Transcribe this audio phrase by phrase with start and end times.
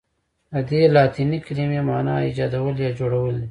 [0.53, 3.47] ددې لاتیني کلمې معنی ایجادول یا جوړول دي.